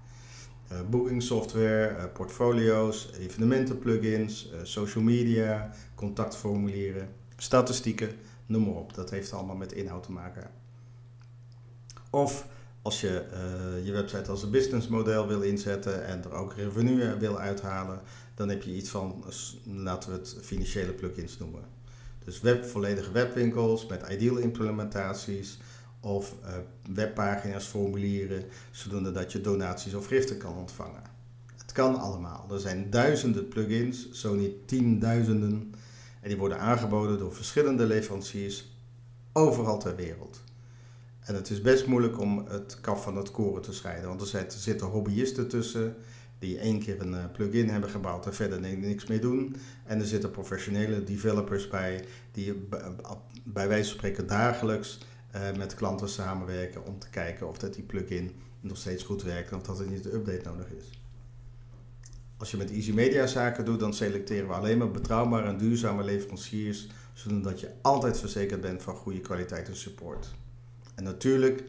booking 0.90 1.22
software, 1.22 2.08
portfolio's, 2.08 3.10
evenementen 3.18 3.78
plugins, 3.78 4.52
social 4.62 5.04
media, 5.04 5.70
contactformulieren, 5.94 7.08
statistieken, 7.36 8.10
noem 8.52 8.64
maar 8.64 8.74
op. 8.74 8.94
Dat 8.94 9.10
heeft 9.10 9.32
allemaal 9.32 9.56
met 9.56 9.72
inhoud 9.72 10.02
te 10.02 10.12
maken. 10.12 10.50
Of 12.10 12.46
als 12.82 13.00
je 13.00 13.26
uh, 13.32 13.86
je 13.86 13.92
website 13.92 14.30
als 14.30 14.42
een 14.42 14.50
businessmodel 14.50 15.26
wil 15.26 15.42
inzetten 15.42 16.06
en 16.06 16.24
er 16.24 16.32
ook 16.32 16.54
revenue 16.54 17.16
wil 17.16 17.38
uithalen, 17.38 18.00
dan 18.34 18.48
heb 18.48 18.62
je 18.62 18.74
iets 18.74 18.90
van, 18.90 19.24
laten 19.64 20.10
we 20.10 20.18
het 20.18 20.36
financiële 20.40 20.92
plugins 20.92 21.38
noemen. 21.38 21.64
Dus 22.24 22.40
web, 22.40 22.64
volledige 22.64 23.12
webwinkels 23.12 23.86
met 23.86 24.08
ideal 24.10 24.36
implementaties 24.36 25.58
of 26.00 26.34
uh, 26.42 26.48
webpagina's, 26.94 27.64
formulieren, 27.64 28.44
zodat 28.70 29.14
dat 29.14 29.32
je 29.32 29.40
donaties 29.40 29.94
of 29.94 30.06
giften 30.06 30.36
kan 30.38 30.56
ontvangen. 30.56 31.02
Het 31.56 31.72
kan 31.72 32.00
allemaal. 32.00 32.46
Er 32.50 32.60
zijn 32.60 32.90
duizenden 32.90 33.48
plugins, 33.48 34.10
zo 34.10 34.34
niet 34.34 34.68
tienduizenden, 34.68 35.74
en 36.22 36.28
die 36.28 36.38
worden 36.38 36.58
aangeboden 36.58 37.18
door 37.18 37.34
verschillende 37.34 37.86
leveranciers 37.86 38.70
overal 39.32 39.78
ter 39.78 39.96
wereld. 39.96 40.40
En 41.20 41.34
het 41.34 41.50
is 41.50 41.60
best 41.60 41.86
moeilijk 41.86 42.20
om 42.20 42.46
het 42.46 42.80
kaf 42.80 43.02
van 43.02 43.16
het 43.16 43.30
koren 43.30 43.62
te 43.62 43.72
scheiden, 43.72 44.08
want 44.08 44.32
er 44.32 44.44
zitten 44.48 44.86
hobbyisten 44.86 45.48
tussen 45.48 45.96
die 46.38 46.58
één 46.58 46.78
keer 46.78 47.00
een 47.00 47.14
eh, 47.14 47.24
plugin 47.32 47.68
hebben 47.68 47.90
gebouwd 47.90 48.26
en 48.26 48.34
verder 48.34 48.60
niks 48.60 49.06
mee 49.06 49.18
doen. 49.18 49.56
En 49.84 50.00
er 50.00 50.06
zitten 50.06 50.30
professionele 50.30 51.04
developers 51.04 51.68
bij 51.68 52.04
die 52.32 52.68
bij 53.44 53.68
wijze 53.68 53.88
van 53.88 53.98
spreken 53.98 54.26
dagelijks 54.26 54.98
met 55.56 55.74
klanten 55.74 56.08
samenwerken 56.08 56.86
om 56.86 56.98
te 56.98 57.10
kijken 57.10 57.48
of 57.48 57.58
dat 57.58 57.74
die 57.74 57.82
plugin 57.82 58.30
nog 58.60 58.76
steeds 58.76 59.02
goed 59.02 59.22
werkt 59.22 59.50
en 59.50 59.56
of 59.56 59.62
dat 59.62 59.80
er 59.80 59.86
niet 59.86 60.04
een 60.04 60.14
update 60.14 60.48
nodig 60.48 60.70
is. 60.70 61.01
Als 62.42 62.50
je 62.50 62.56
met 62.56 62.70
Easy 62.70 62.92
Media 62.92 63.26
zaken 63.26 63.64
doet, 63.64 63.80
dan 63.80 63.94
selecteren 63.94 64.48
we 64.48 64.54
alleen 64.54 64.78
maar 64.78 64.90
betrouwbare 64.90 65.46
en 65.46 65.58
duurzame 65.58 66.04
leveranciers, 66.04 66.86
zodat 67.12 67.60
je 67.60 67.70
altijd 67.82 68.18
verzekerd 68.18 68.60
bent 68.60 68.82
van 68.82 68.94
goede 68.94 69.20
kwaliteit 69.20 69.68
en 69.68 69.76
support. 69.76 70.30
En 70.94 71.04
natuurlijk 71.04 71.64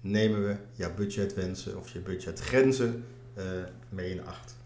nemen 0.00 0.46
we 0.46 0.56
jouw 0.72 0.94
budgetwensen 0.94 1.78
of 1.78 1.92
je 1.92 2.00
budgetgrenzen 2.00 3.04
uh, 3.38 3.44
mee 3.88 4.10
in 4.10 4.26
acht. 4.26 4.56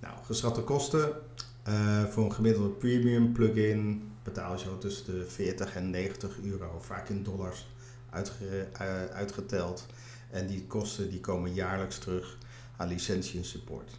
Nou, 0.00 0.14
geschatte 0.24 0.60
kosten 0.60 1.12
uh, 1.68 2.04
voor 2.04 2.24
een 2.24 2.32
gemiddelde 2.32 2.68
premium 2.68 3.32
plugin 3.32 4.10
betaal 4.22 4.52
je 4.52 4.58
zo 4.58 4.78
tussen 4.78 5.06
de 5.06 5.24
40 5.28 5.74
en 5.74 5.90
90 5.90 6.38
euro, 6.42 6.80
vaak 6.80 7.08
in 7.08 7.22
dollars 7.22 7.66
uh, 8.14 8.20
uitgeteld. 9.12 9.86
En 10.30 10.46
die 10.46 10.66
kosten 10.66 11.10
die 11.10 11.20
komen 11.20 11.54
jaarlijks 11.54 11.98
terug 11.98 12.36
aan 12.76 12.88
licentie 12.88 13.38
en 13.38 13.44
support. 13.44 13.90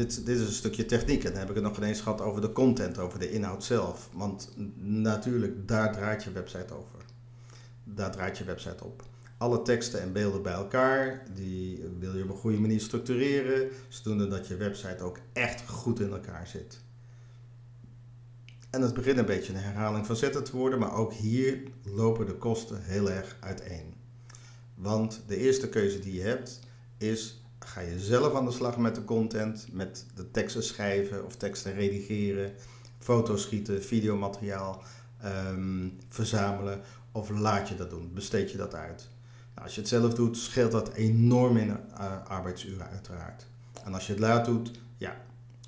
Dit, 0.00 0.26
dit 0.26 0.38
is 0.38 0.46
een 0.46 0.52
stukje 0.52 0.86
techniek. 0.86 1.24
En 1.24 1.30
dan 1.30 1.40
heb 1.40 1.48
ik 1.48 1.54
het 1.54 1.64
nog 1.64 1.76
ineens 1.76 2.00
gehad 2.00 2.20
over 2.20 2.40
de 2.40 2.52
content, 2.52 2.98
over 2.98 3.18
de 3.18 3.30
inhoud 3.30 3.64
zelf. 3.64 4.08
Want 4.12 4.52
natuurlijk, 4.76 5.68
daar 5.68 5.92
draait 5.92 6.24
je 6.24 6.32
website 6.32 6.74
over. 6.74 7.04
Daar 7.84 8.12
draait 8.12 8.38
je 8.38 8.44
website 8.44 8.84
op. 8.84 9.02
Alle 9.38 9.62
teksten 9.62 10.00
en 10.00 10.12
beelden 10.12 10.42
bij 10.42 10.52
elkaar, 10.52 11.22
die 11.34 11.84
wil 11.98 12.16
je 12.16 12.22
op 12.22 12.30
een 12.30 12.36
goede 12.36 12.58
manier 12.58 12.80
structureren, 12.80 13.68
zodoende 13.88 14.28
dat 14.28 14.46
je 14.46 14.56
website 14.56 15.04
ook 15.04 15.18
echt 15.32 15.68
goed 15.68 16.00
in 16.00 16.12
elkaar 16.12 16.46
zit. 16.46 16.80
En 18.70 18.82
het 18.82 18.94
begint 18.94 19.18
een 19.18 19.26
beetje 19.26 19.52
een 19.52 19.58
herhaling 19.58 20.06
van 20.06 20.16
zetten 20.16 20.44
te 20.44 20.56
worden, 20.56 20.78
maar 20.78 20.94
ook 20.94 21.12
hier 21.12 21.62
lopen 21.84 22.26
de 22.26 22.34
kosten 22.34 22.82
heel 22.82 23.10
erg 23.10 23.36
uiteen. 23.40 23.94
Want 24.74 25.22
de 25.26 25.36
eerste 25.36 25.68
keuze 25.68 25.98
die 25.98 26.14
je 26.14 26.22
hebt 26.22 26.60
is 26.98 27.39
ga 27.70 27.80
je 27.80 27.98
zelf 27.98 28.34
aan 28.34 28.44
de 28.44 28.50
slag 28.50 28.76
met 28.76 28.94
de 28.94 29.04
content, 29.04 29.66
met 29.72 30.06
de 30.14 30.30
teksten 30.30 30.62
schrijven 30.62 31.24
of 31.24 31.36
teksten 31.36 31.74
redigeren, 31.74 32.52
foto's 32.98 33.42
schieten, 33.42 33.82
videomateriaal 33.82 34.82
um, 35.24 35.98
verzamelen 36.08 36.80
of 37.12 37.28
laat 37.28 37.68
je 37.68 37.74
dat 37.74 37.90
doen, 37.90 38.10
besteed 38.14 38.50
je 38.50 38.56
dat 38.56 38.74
uit. 38.74 39.08
Nou, 39.54 39.66
als 39.66 39.74
je 39.74 39.80
het 39.80 39.90
zelf 39.90 40.14
doet, 40.14 40.36
scheelt 40.36 40.72
dat 40.72 40.92
enorm 40.92 41.56
in 41.56 41.68
uh, 41.68 41.76
arbeidsuren 42.26 42.88
uiteraard. 42.88 43.46
En 43.84 43.94
als 43.94 44.06
je 44.06 44.12
het 44.12 44.20
laat 44.20 44.44
doet, 44.44 44.70
ja, 44.96 45.16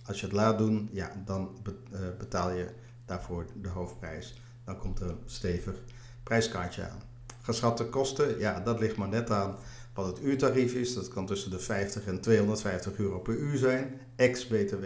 als 0.07 0.21
je 0.21 0.27
het 0.27 0.35
laat 0.35 0.59
doen, 0.59 0.89
ja, 0.93 1.13
dan 1.25 1.57
eh, 1.65 2.01
betaal 2.19 2.51
je 2.51 2.69
daarvoor 3.05 3.47
de 3.61 3.69
hoofdprijs. 3.69 4.41
Dan 4.65 4.79
komt 4.79 5.01
er 5.01 5.09
een 5.09 5.23
stevig 5.27 5.75
prijskaartje 6.23 6.89
aan. 6.89 7.03
Geschatte 7.43 7.85
kosten, 7.85 8.39
ja, 8.39 8.61
dat 8.61 8.81
ligt 8.81 8.97
maar 8.97 9.09
net 9.09 9.31
aan 9.31 9.57
wat 9.95 10.07
het 10.07 10.23
uurtarief 10.23 10.75
is. 10.75 10.95
Dat 10.95 11.09
kan 11.09 11.27
tussen 11.27 11.51
de 11.51 11.59
50 11.59 12.07
en 12.07 12.21
250 12.21 12.97
euro 12.97 13.19
per 13.19 13.37
uur 13.37 13.57
zijn, 13.57 14.01
ex-BTW. 14.17 14.85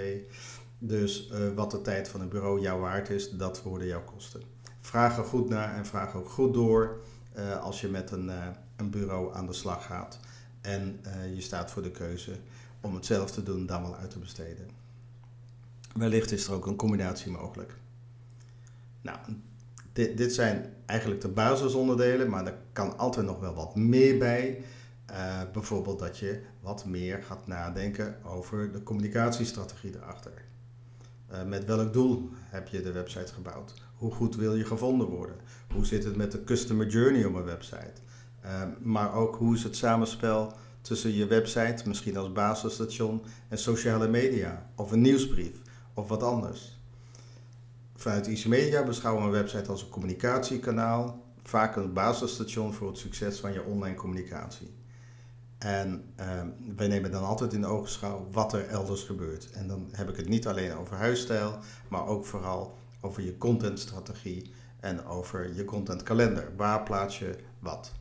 Dus 0.79 1.31
uh, 1.33 1.39
wat 1.55 1.71
de 1.71 1.83
tijd 1.83 2.09
van 2.09 2.21
het 2.21 2.29
bureau 2.29 2.61
jou 2.61 2.81
waard 2.81 3.11
is, 3.11 3.31
dat 3.31 3.63
worden 3.63 3.87
jouw 3.87 4.05
kosten. 4.05 4.43
Vraag 4.81 5.19
er 5.19 5.25
goed 5.25 5.49
naar 5.49 5.75
en 5.75 5.87
vraag 5.87 6.15
ook 6.15 6.29
goed 6.29 6.55
door 6.55 7.01
uh, 7.37 7.63
als 7.63 7.81
je 7.81 7.89
met 7.89 8.11
een, 8.11 8.27
uh, 8.27 8.47
een 8.77 8.91
bureau 8.91 9.35
aan 9.35 9.47
de 9.47 9.53
slag 9.53 9.87
gaat. 9.87 10.19
En 10.61 11.01
je 11.35 11.41
staat 11.41 11.71
voor 11.71 11.83
de 11.83 11.91
keuze 11.91 12.33
om 12.81 12.95
het 12.95 13.07
zelf 13.07 13.31
te 13.31 13.43
doen 13.43 13.67
dan 13.67 13.83
wel 13.83 13.97
uit 13.97 14.11
te 14.11 14.19
besteden. 14.19 14.69
Wellicht 15.95 16.33
is 16.33 16.47
er 16.47 16.53
ook 16.53 16.67
een 16.67 16.77
combinatie 16.77 17.31
mogelijk. 17.31 17.75
Nou, 19.03 19.19
dit, 19.93 20.17
dit 20.17 20.35
zijn 20.35 20.75
eigenlijk 20.87 21.21
de 21.21 21.29
basisonderdelen, 21.29 22.31
maar 22.31 22.47
er 22.47 22.59
kan 22.73 22.99
altijd 22.99 23.27
nog 23.27 23.41
wel 23.41 23.55
wat 23.55 23.77
meer 23.77 24.19
bij. 24.19 24.65
Uh, 25.11 25.41
bijvoorbeeld 25.53 25.99
dat 25.99 26.19
je 26.19 26.41
wat 26.61 26.85
meer 26.85 27.23
gaat 27.23 27.47
nadenken 27.47 28.25
over 28.25 28.73
de 28.73 28.83
communicatiestrategie 28.83 29.95
erachter. 29.95 30.45
Uh, 31.33 31.45
met 31.45 31.65
welk 31.65 31.93
doel 31.93 32.31
heb 32.35 32.69
je 32.69 32.83
de 32.83 32.93
website 32.93 33.33
gebouwd? 33.33 33.75
Hoe 33.97 34.13
goed 34.13 34.37
wil 34.37 34.55
je 34.55 34.65
gevonden 34.65 35.07
worden? 35.07 35.37
Hoe 35.73 35.87
zit 35.87 36.05
het 36.05 36.17
met 36.17 36.33
de 36.33 36.45
customer 36.45 36.87
journey 36.87 37.25
op 37.25 37.35
een 37.35 37.45
website? 37.45 37.93
Uh, 38.45 38.63
maar 38.83 39.15
ook 39.15 39.37
hoe 39.37 39.55
is 39.55 39.63
het 39.63 39.77
samenspel 39.77 40.53
tussen 40.81 41.15
je 41.15 41.27
website, 41.27 41.89
misschien 41.89 42.17
als 42.17 42.33
basisstation, 42.33 43.23
en 43.49 43.59
sociale 43.59 44.09
media, 44.09 44.71
of 44.75 44.93
een 44.93 45.01
nieuwsbrief, 45.01 45.57
of 45.95 46.09
wat 46.09 46.23
anders. 46.23 46.79
Vanuit 47.95 48.27
IC 48.27 48.47
Media 48.47 48.85
beschouwen 48.85 49.23
we 49.23 49.29
een 49.29 49.43
website 49.43 49.71
als 49.71 49.83
een 49.83 49.89
communicatiekanaal, 49.89 51.23
vaak 51.43 51.77
een 51.77 51.93
basisstation 51.93 52.73
voor 52.73 52.89
het 52.89 52.99
succes 52.99 53.41
van 53.41 53.53
je 53.53 53.63
online 53.63 53.97
communicatie. 53.97 54.76
En 55.67 56.05
uh, 56.21 56.27
wij 56.77 56.89
nemen 56.89 57.11
dan 57.11 57.25
altijd 57.25 57.53
in 57.53 57.61
de 57.61 57.67
ogenschouw 57.67 58.27
wat 58.33 58.53
er 58.53 58.69
elders 58.69 59.03
gebeurt. 59.03 59.51
En 59.51 59.69
dan 59.69 59.89
heb 59.93 60.09
ik 60.09 60.17
het 60.17 60.29
niet 60.29 60.47
alleen 60.47 60.73
over 60.73 60.97
huisstijl, 60.97 61.59
maar 61.89 62.07
ook 62.07 62.27
vooral 62.27 62.79
over 63.01 63.23
je 63.23 63.39
contentstrategie 63.39 64.53
en 64.81 65.05
over 65.07 65.55
je 65.55 65.65
contentkalender. 65.65 66.53
Waar 66.57 66.83
plaats 66.83 67.19
je 67.19 67.37
wat? 67.59 67.93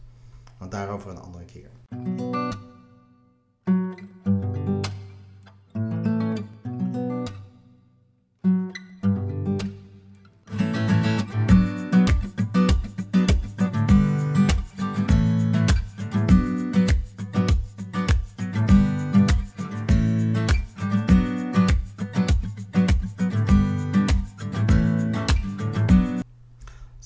Want 0.58 0.72
daarover 0.72 1.10
een 1.10 1.18
andere 1.18 1.46
keer. 1.46 1.70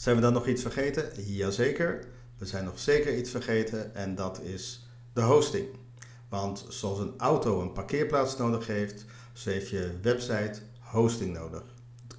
Zijn 0.09 0.21
we 0.21 0.27
dan 0.27 0.37
nog 0.37 0.47
iets 0.47 0.61
vergeten? 0.61 1.23
Jazeker. 1.25 2.03
We 2.37 2.45
zijn 2.45 2.65
nog 2.65 2.79
zeker 2.79 3.17
iets 3.17 3.29
vergeten 3.29 3.95
en 3.95 4.15
dat 4.15 4.41
is 4.41 4.87
de 5.13 5.21
hosting. 5.21 5.67
Want 6.29 6.65
zoals 6.69 6.99
een 6.99 7.13
auto 7.17 7.61
een 7.61 7.71
parkeerplaats 7.71 8.37
nodig 8.37 8.67
heeft, 8.67 9.05
zo 9.33 9.49
heeft 9.49 9.69
je 9.69 9.97
website 10.01 10.59
hosting 10.79 11.33
nodig. 11.33 11.63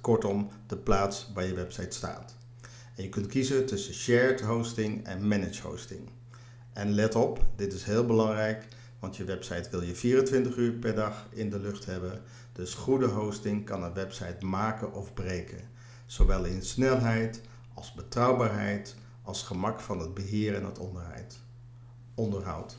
Kortom, 0.01 0.49
de 0.67 0.77
plaats 0.77 1.31
waar 1.33 1.45
je 1.45 1.53
website 1.53 1.95
staat. 1.95 2.35
En 2.95 3.03
je 3.03 3.09
kunt 3.09 3.27
kiezen 3.27 3.65
tussen 3.65 3.93
shared 3.93 4.41
hosting 4.41 5.05
en 5.05 5.27
managed 5.27 5.59
hosting. 5.59 6.09
En 6.73 6.91
let 6.91 7.15
op, 7.15 7.45
dit 7.55 7.73
is 7.73 7.83
heel 7.83 8.05
belangrijk, 8.05 8.67
want 8.99 9.17
je 9.17 9.23
website 9.23 9.69
wil 9.69 9.81
je 9.81 9.95
24 9.95 10.55
uur 10.55 10.71
per 10.71 10.95
dag 10.95 11.27
in 11.29 11.49
de 11.49 11.59
lucht 11.59 11.85
hebben. 11.85 12.21
Dus 12.53 12.73
goede 12.73 13.07
hosting 13.07 13.65
kan 13.65 13.83
een 13.83 13.93
website 13.93 14.45
maken 14.45 14.93
of 14.93 15.13
breken. 15.13 15.69
Zowel 16.05 16.45
in 16.45 16.61
snelheid 16.61 17.41
als 17.81 17.93
betrouwbaarheid, 17.93 18.95
als 19.23 19.43
gemak 19.43 19.79
van 19.79 19.99
het 19.99 20.13
beheer 20.13 20.55
en 20.55 20.65
het 20.65 20.79
onderhoud. 22.15 22.77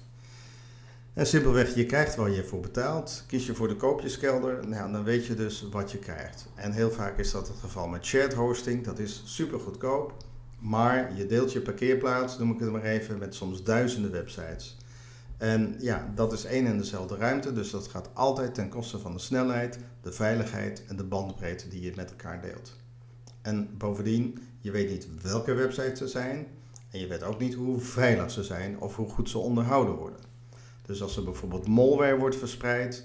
En 1.12 1.26
simpelweg, 1.26 1.74
je 1.74 1.86
krijgt 1.86 2.16
waar 2.16 2.30
je 2.30 2.44
voor 2.44 2.60
betaalt. 2.60 3.24
Kies 3.26 3.46
je 3.46 3.54
voor 3.54 3.68
de 3.68 3.76
koopjeskelder, 3.76 4.68
nou, 4.68 4.92
dan 4.92 5.04
weet 5.04 5.26
je 5.26 5.34
dus 5.34 5.68
wat 5.70 5.92
je 5.92 5.98
krijgt. 5.98 6.46
En 6.54 6.72
heel 6.72 6.90
vaak 6.90 7.18
is 7.18 7.30
dat 7.30 7.48
het 7.48 7.58
geval 7.58 7.88
met 7.88 8.04
shared 8.04 8.34
hosting. 8.34 8.84
Dat 8.84 8.98
is 8.98 9.22
super 9.24 9.60
goedkoop. 9.60 10.14
Maar 10.58 11.16
je 11.16 11.26
deelt 11.26 11.52
je 11.52 11.60
parkeerplaats, 11.60 12.38
noem 12.38 12.52
ik 12.52 12.60
het 12.60 12.72
maar 12.72 12.82
even, 12.82 13.18
met 13.18 13.34
soms 13.34 13.62
duizenden 13.62 14.10
websites. 14.10 14.76
En 15.36 15.76
ja, 15.78 16.12
dat 16.14 16.32
is 16.32 16.44
één 16.44 16.66
en 16.66 16.78
dezelfde 16.78 17.16
ruimte. 17.16 17.52
Dus 17.52 17.70
dat 17.70 17.88
gaat 17.88 18.10
altijd 18.12 18.54
ten 18.54 18.68
koste 18.68 18.98
van 18.98 19.12
de 19.12 19.18
snelheid, 19.18 19.78
de 20.02 20.12
veiligheid 20.12 20.84
en 20.88 20.96
de 20.96 21.04
bandbreedte 21.04 21.68
die 21.68 21.80
je 21.80 21.92
met 21.96 22.10
elkaar 22.10 22.42
deelt. 22.42 22.80
En 23.42 23.76
bovendien, 23.76 24.38
je 24.60 24.70
weet 24.70 24.90
niet 24.90 25.22
welke 25.22 25.54
websites 25.54 25.98
ze 25.98 26.08
zijn. 26.08 26.46
En 26.90 26.98
je 26.98 27.06
weet 27.06 27.22
ook 27.22 27.38
niet 27.38 27.54
hoe 27.54 27.80
veilig 27.80 28.30
ze 28.30 28.42
zijn 28.42 28.80
of 28.80 28.96
hoe 28.96 29.08
goed 29.08 29.30
ze 29.30 29.38
onderhouden 29.38 29.94
worden. 29.94 30.20
Dus 30.86 31.02
als 31.02 31.16
er 31.16 31.24
bijvoorbeeld 31.24 31.68
malware 31.68 32.16
wordt 32.16 32.36
verspreid, 32.36 33.04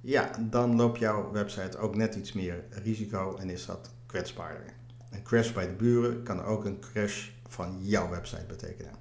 ja, 0.00 0.30
dan 0.40 0.76
loopt 0.76 0.98
jouw 0.98 1.30
website 1.32 1.78
ook 1.78 1.96
net 1.96 2.14
iets 2.14 2.32
meer 2.32 2.64
risico 2.70 3.36
en 3.36 3.50
is 3.50 3.66
dat 3.66 3.90
kwetsbaarder. 4.06 4.74
Een 5.10 5.22
crash 5.22 5.52
bij 5.52 5.66
de 5.66 5.72
buren 5.72 6.22
kan 6.22 6.42
ook 6.42 6.64
een 6.64 6.80
crash 6.80 7.28
van 7.48 7.78
jouw 7.80 8.10
website 8.10 8.46
betekenen. 8.46 8.92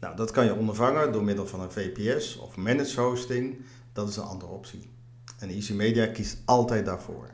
Nou, 0.00 0.16
dat 0.16 0.30
kan 0.30 0.44
je 0.44 0.54
ondervangen 0.54 1.12
door 1.12 1.24
middel 1.24 1.46
van 1.46 1.60
een 1.60 1.72
VPS 1.72 2.36
of 2.36 2.56
managed 2.56 2.94
hosting. 2.94 3.56
Dat 3.92 4.08
is 4.08 4.16
een 4.16 4.22
andere 4.22 4.52
optie. 4.52 4.90
En 5.38 5.48
Easy 5.48 5.72
Media 5.72 6.06
kiest 6.06 6.38
altijd 6.44 6.84
daarvoor. 6.84 7.30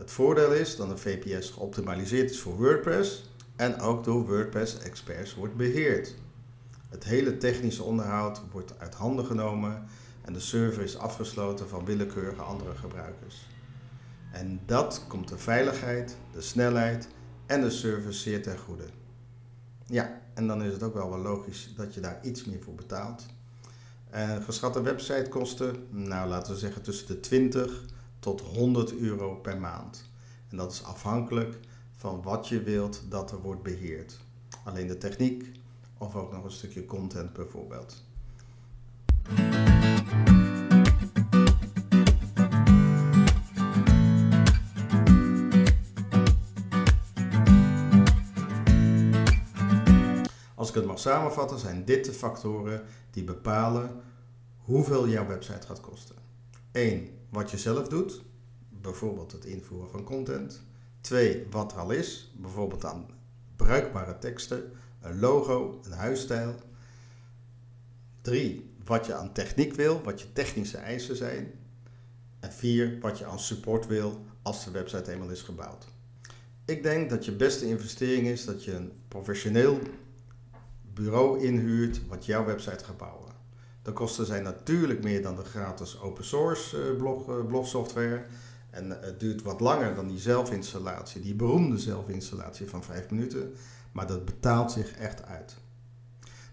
Het 0.00 0.10
voordeel 0.10 0.52
is 0.52 0.76
dat 0.76 0.90
een 0.90 0.98
VPS 0.98 1.50
geoptimaliseerd 1.50 2.30
is 2.30 2.40
voor 2.40 2.56
WordPress 2.56 3.30
en 3.56 3.80
ook 3.80 4.04
door 4.04 4.26
WordPress 4.26 4.78
experts 4.78 5.34
wordt 5.34 5.56
beheerd. 5.56 6.14
Het 6.88 7.04
hele 7.04 7.36
technische 7.36 7.82
onderhoud 7.82 8.40
wordt 8.50 8.72
uit 8.78 8.94
handen 8.94 9.24
genomen 9.24 9.84
en 10.22 10.32
de 10.32 10.40
server 10.40 10.82
is 10.82 10.98
afgesloten 10.98 11.68
van 11.68 11.84
willekeurige 11.84 12.42
andere 12.42 12.74
gebruikers. 12.74 13.46
En 14.32 14.60
dat 14.66 15.04
komt 15.08 15.28
de 15.28 15.38
veiligheid, 15.38 16.16
de 16.32 16.40
snelheid 16.40 17.08
en 17.46 17.60
de 17.60 17.70
service 17.70 18.18
zeer 18.18 18.42
ten 18.42 18.58
goede. 18.58 18.86
Ja, 19.86 20.20
en 20.34 20.46
dan 20.46 20.62
is 20.62 20.72
het 20.72 20.82
ook 20.82 20.94
wel 20.94 21.10
wel 21.10 21.18
logisch 21.18 21.72
dat 21.76 21.94
je 21.94 22.00
daar 22.00 22.18
iets 22.22 22.44
meer 22.44 22.60
voor 22.62 22.74
betaalt. 22.74 23.26
En 24.10 24.42
geschatte 24.42 24.82
websitekosten, 24.82 25.86
nou 25.90 26.28
laten 26.28 26.52
we 26.52 26.58
zeggen 26.58 26.82
tussen 26.82 27.06
de 27.06 27.20
20 27.20 27.98
tot 28.20 28.40
100 28.40 28.98
euro 28.98 29.34
per 29.34 29.58
maand. 29.58 30.10
En 30.48 30.56
dat 30.56 30.72
is 30.72 30.84
afhankelijk 30.84 31.58
van 31.96 32.22
wat 32.22 32.48
je 32.48 32.62
wilt 32.62 33.02
dat 33.08 33.30
er 33.30 33.40
wordt 33.40 33.62
beheerd. 33.62 34.18
Alleen 34.64 34.86
de 34.86 34.98
techniek 34.98 35.50
of 35.98 36.16
ook 36.16 36.32
nog 36.32 36.44
een 36.44 36.50
stukje 36.50 36.84
content 36.84 37.32
bijvoorbeeld. 37.32 38.04
Als 50.54 50.68
ik 50.68 50.74
het 50.74 50.84
mag 50.84 50.98
samenvatten, 50.98 51.58
zijn 51.58 51.84
dit 51.84 52.04
de 52.04 52.12
factoren 52.12 52.82
die 53.10 53.24
bepalen 53.24 54.00
hoeveel 54.56 55.08
jouw 55.08 55.26
website 55.26 55.66
gaat 55.66 55.80
kosten. 55.80 56.16
1 56.72 57.19
wat 57.30 57.50
je 57.50 57.58
zelf 57.58 57.88
doet, 57.88 58.22
bijvoorbeeld 58.68 59.32
het 59.32 59.44
invoeren 59.44 59.90
van 59.90 60.04
content. 60.04 60.62
Twee, 61.00 61.46
wat 61.50 61.72
er 61.72 61.78
al 61.78 61.90
is, 61.90 62.32
bijvoorbeeld 62.36 62.84
aan 62.84 63.06
bruikbare 63.56 64.18
teksten, 64.18 64.72
een 65.00 65.20
logo, 65.20 65.80
een 65.84 65.92
huisstijl. 65.92 66.54
Drie, 68.20 68.74
wat 68.84 69.06
je 69.06 69.14
aan 69.14 69.32
techniek 69.32 69.74
wil, 69.74 70.02
wat 70.02 70.20
je 70.20 70.32
technische 70.32 70.76
eisen 70.76 71.16
zijn. 71.16 71.52
En 72.40 72.52
vier, 72.52 72.98
wat 73.00 73.18
je 73.18 73.24
aan 73.26 73.40
support 73.40 73.86
wil 73.86 74.24
als 74.42 74.64
de 74.64 74.70
website 74.70 75.12
eenmaal 75.12 75.30
is 75.30 75.42
gebouwd. 75.42 75.86
Ik 76.64 76.82
denk 76.82 77.10
dat 77.10 77.24
je 77.24 77.32
beste 77.32 77.66
investering 77.66 78.26
is 78.26 78.44
dat 78.44 78.64
je 78.64 78.74
een 78.74 78.92
professioneel 79.08 79.78
bureau 80.94 81.44
inhuurt 81.44 82.06
wat 82.06 82.26
jouw 82.26 82.44
website 82.44 82.84
gaat 82.84 82.96
bouwen. 82.96 83.32
De 83.82 83.92
kosten 83.92 84.26
zijn 84.26 84.42
natuurlijk 84.42 85.02
meer 85.02 85.22
dan 85.22 85.36
de 85.36 85.44
gratis 85.44 86.00
open 86.00 86.24
source 86.24 86.82
eh, 86.82 86.96
blog, 86.96 87.28
eh, 87.28 87.46
blogsoftware. 87.46 88.24
En 88.70 88.90
het 88.90 89.20
duurt 89.20 89.42
wat 89.42 89.60
langer 89.60 89.94
dan 89.94 90.08
die 90.08 90.18
zelfinstallatie, 90.18 91.20
die 91.20 91.34
beroemde 91.34 91.78
zelfinstallatie 91.78 92.68
van 92.68 92.84
5 92.84 93.10
minuten. 93.10 93.54
Maar 93.92 94.06
dat 94.06 94.24
betaalt 94.24 94.72
zich 94.72 94.96
echt 94.96 95.24
uit. 95.24 95.56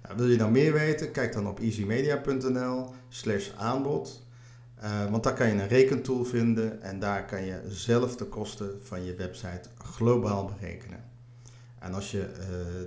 Nou, 0.03 0.17
wil 0.17 0.27
je 0.27 0.37
nou 0.37 0.51
meer 0.51 0.73
weten? 0.73 1.11
Kijk 1.11 1.33
dan 1.33 1.47
op 1.47 1.59
easymedia.nl 1.59 2.93
slash 3.09 3.51
aanbod. 3.57 4.25
Want 5.09 5.23
daar 5.23 5.33
kan 5.33 5.47
je 5.47 5.53
een 5.53 5.67
rekentool 5.67 6.23
vinden 6.25 6.81
en 6.81 6.99
daar 6.99 7.25
kan 7.25 7.45
je 7.45 7.61
zelf 7.67 8.15
de 8.15 8.25
kosten 8.25 8.79
van 8.81 9.03
je 9.03 9.15
website 9.15 9.69
globaal 9.77 10.45
berekenen. 10.45 11.03
En 11.79 11.93
als 11.93 12.11
je 12.11 12.29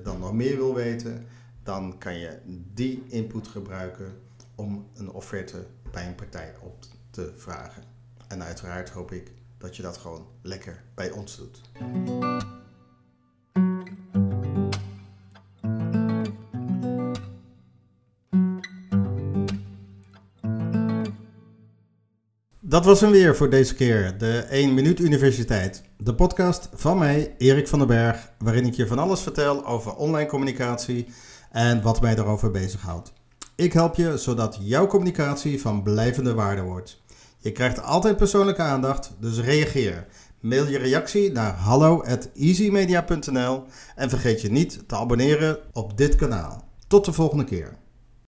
dan 0.04 0.18
nog 0.18 0.32
meer 0.32 0.56
wil 0.56 0.74
weten, 0.74 1.26
dan 1.62 1.98
kan 1.98 2.18
je 2.18 2.38
die 2.74 3.04
input 3.08 3.48
gebruiken 3.48 4.12
om 4.60 4.86
een 4.94 5.10
offerte 5.10 5.66
bij 5.92 6.06
een 6.06 6.14
partij 6.14 6.54
op 6.60 6.84
te 7.10 7.32
vragen. 7.36 7.82
En 8.28 8.42
uiteraard 8.42 8.90
hoop 8.90 9.12
ik 9.12 9.32
dat 9.58 9.76
je 9.76 9.82
dat 9.82 9.96
gewoon 9.96 10.26
lekker 10.42 10.82
bij 10.94 11.10
ons 11.10 11.36
doet. 11.36 11.60
Dat 22.60 22.84
was 22.84 23.00
hem 23.00 23.10
weer 23.10 23.36
voor 23.36 23.50
deze 23.50 23.74
keer, 23.74 24.18
de 24.18 24.38
1 24.38 24.74
Minuut 24.74 25.00
Universiteit. 25.00 25.82
De 25.96 26.14
podcast 26.14 26.68
van 26.72 26.98
mij, 26.98 27.34
Erik 27.38 27.68
van 27.68 27.78
den 27.78 27.88
Berg, 27.88 28.32
waarin 28.38 28.66
ik 28.66 28.74
je 28.74 28.86
van 28.86 28.98
alles 28.98 29.20
vertel 29.20 29.66
over 29.66 29.94
online 29.94 30.28
communicatie 30.28 31.06
en 31.50 31.82
wat 31.82 32.00
mij 32.00 32.14
daarover 32.14 32.50
bezighoudt. 32.50 33.12
Ik 33.60 33.72
help 33.72 33.94
je 33.94 34.18
zodat 34.18 34.58
jouw 34.60 34.86
communicatie 34.86 35.60
van 35.60 35.82
blijvende 35.82 36.34
waarde 36.34 36.62
wordt. 36.62 37.02
Je 37.38 37.52
krijgt 37.52 37.82
altijd 37.82 38.16
persoonlijke 38.16 38.62
aandacht, 38.62 39.12
dus 39.18 39.40
reageer. 39.40 40.06
Mail 40.40 40.66
je 40.66 40.78
reactie 40.78 41.32
naar 41.32 41.54
hallo@easymedia.nl 41.54 43.64
en 43.94 44.10
vergeet 44.10 44.40
je 44.40 44.50
niet 44.50 44.88
te 44.88 44.96
abonneren 44.96 45.58
op 45.72 45.96
dit 45.96 46.16
kanaal. 46.16 46.68
Tot 46.86 47.04
de 47.04 47.12
volgende 47.12 47.44
keer. 47.44 47.76